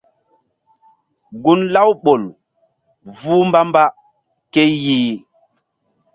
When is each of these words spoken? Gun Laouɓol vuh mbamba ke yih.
Gun 1.41 1.61
Laouɓol 1.73 2.23
vuh 3.19 3.43
mbamba 3.49 3.83
ke 4.53 4.61
yih. 4.83 5.11